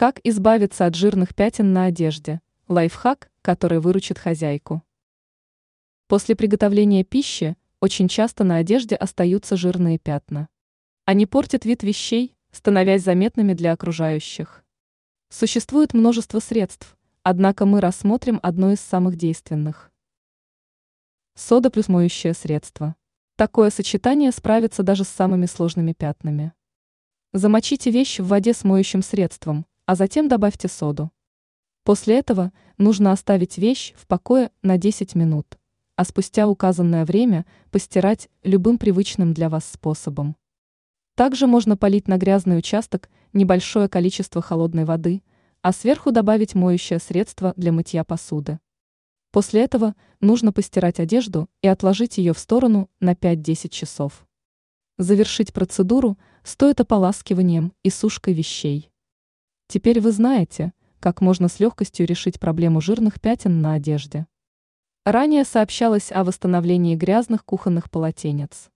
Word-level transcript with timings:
Как 0.00 0.18
избавиться 0.24 0.86
от 0.86 0.94
жирных 0.94 1.34
пятен 1.34 1.74
на 1.74 1.84
одежде? 1.84 2.40
Лайфхак, 2.68 3.30
который 3.42 3.80
выручит 3.80 4.18
хозяйку. 4.18 4.82
После 6.06 6.34
приготовления 6.34 7.04
пищи 7.04 7.54
очень 7.80 8.08
часто 8.08 8.42
на 8.42 8.56
одежде 8.56 8.96
остаются 8.96 9.58
жирные 9.58 9.98
пятна. 9.98 10.48
Они 11.04 11.26
портят 11.26 11.66
вид 11.66 11.82
вещей, 11.82 12.34
становясь 12.50 13.04
заметными 13.04 13.52
для 13.52 13.72
окружающих. 13.72 14.64
Существует 15.28 15.92
множество 15.92 16.38
средств, 16.38 16.96
однако 17.22 17.66
мы 17.66 17.82
рассмотрим 17.82 18.40
одно 18.42 18.72
из 18.72 18.80
самых 18.80 19.16
действенных. 19.16 19.92
Сода 21.34 21.68
плюс 21.68 21.88
моющее 21.88 22.32
средство. 22.32 22.96
Такое 23.36 23.68
сочетание 23.68 24.32
справится 24.32 24.82
даже 24.82 25.04
с 25.04 25.08
самыми 25.08 25.44
сложными 25.44 25.92
пятнами. 25.92 26.54
Замочите 27.34 27.90
вещь 27.90 28.18
в 28.18 28.28
воде 28.28 28.54
с 28.54 28.64
моющим 28.64 29.02
средством, 29.02 29.66
а 29.90 29.96
затем 29.96 30.28
добавьте 30.28 30.68
соду. 30.68 31.10
После 31.82 32.16
этого 32.20 32.52
нужно 32.78 33.10
оставить 33.10 33.58
вещь 33.58 33.92
в 33.96 34.06
покое 34.06 34.52
на 34.62 34.78
10 34.78 35.16
минут, 35.16 35.58
а 35.96 36.04
спустя 36.04 36.46
указанное 36.46 37.04
время 37.04 37.44
постирать 37.72 38.30
любым 38.44 38.78
привычным 38.78 39.34
для 39.34 39.48
вас 39.48 39.64
способом. 39.64 40.36
Также 41.16 41.48
можно 41.48 41.76
полить 41.76 42.06
на 42.06 42.18
грязный 42.18 42.56
участок 42.56 43.10
небольшое 43.32 43.88
количество 43.88 44.40
холодной 44.40 44.84
воды, 44.84 45.24
а 45.60 45.72
сверху 45.72 46.12
добавить 46.12 46.54
моющее 46.54 47.00
средство 47.00 47.52
для 47.56 47.72
мытья 47.72 48.04
посуды. 48.04 48.60
После 49.32 49.62
этого 49.62 49.96
нужно 50.20 50.52
постирать 50.52 51.00
одежду 51.00 51.48
и 51.62 51.66
отложить 51.66 52.16
ее 52.16 52.32
в 52.32 52.38
сторону 52.38 52.88
на 53.00 53.14
5-10 53.14 53.68
часов. 53.70 54.24
Завершить 54.98 55.52
процедуру 55.52 56.16
стоит 56.44 56.78
ополаскиванием 56.78 57.72
и 57.82 57.90
сушкой 57.90 58.34
вещей. 58.34 58.89
Теперь 59.70 60.00
вы 60.00 60.10
знаете, 60.10 60.72
как 60.98 61.20
можно 61.20 61.46
с 61.46 61.60
легкостью 61.60 62.04
решить 62.04 62.40
проблему 62.40 62.80
жирных 62.80 63.20
пятен 63.20 63.60
на 63.60 63.74
одежде. 63.74 64.26
Ранее 65.04 65.44
сообщалось 65.44 66.10
о 66.10 66.24
восстановлении 66.24 66.96
грязных 66.96 67.44
кухонных 67.44 67.88
полотенец. 67.88 68.68